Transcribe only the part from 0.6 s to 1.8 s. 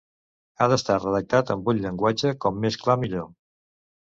Ha d'estar redactat amb